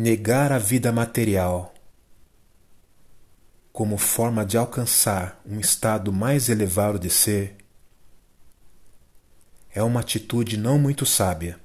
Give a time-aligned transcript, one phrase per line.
[0.00, 1.74] Negar a vida material
[3.72, 7.56] como forma de alcançar um estado mais elevado de ser
[9.74, 11.58] é uma atitude não muito sábia.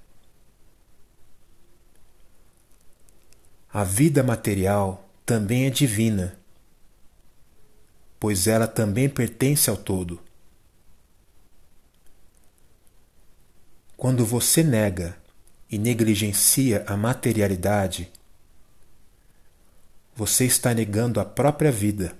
[3.71, 6.35] A vida material também é divina,
[8.19, 10.19] pois ela também pertence ao todo.
[13.95, 15.15] Quando você nega
[15.69, 18.11] e negligencia a materialidade,
[20.15, 22.15] você está negando a própria vida.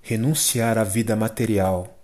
[0.00, 1.98] Renunciar à vida material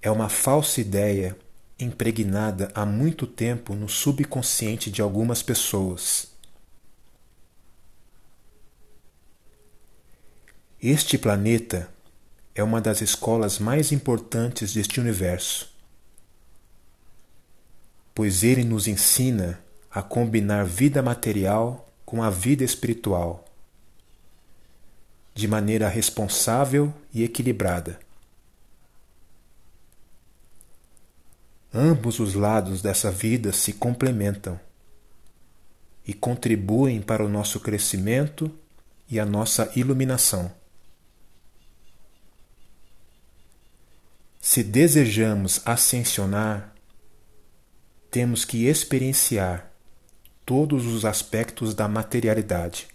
[0.00, 1.36] é uma falsa ideia
[1.78, 6.28] impregnada há muito tempo no subconsciente de algumas pessoas.
[10.80, 11.90] Este planeta
[12.54, 15.72] é uma das escolas mais importantes deste universo,
[18.14, 23.44] pois ele nos ensina a combinar vida material com a vida espiritual,
[25.34, 27.98] de maneira responsável e equilibrada.
[31.72, 34.58] Ambos os lados dessa vida se complementam
[36.06, 38.50] e contribuem para o nosso crescimento
[39.08, 40.50] e a nossa iluminação.
[44.40, 46.74] Se desejamos ascensionar,
[48.10, 49.70] temos que experienciar
[50.48, 52.86] todos os aspectos da materialidade.